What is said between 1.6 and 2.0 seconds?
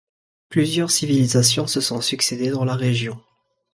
se